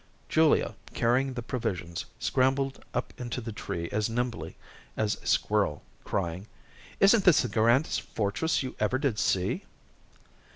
[0.29, 4.57] Julia, carrying the provisions, scrambled up into the tree as nimbly
[4.97, 6.47] as a squirrel, crying:
[6.99, 9.63] "Isn't this the grandest fortress you ever did see?"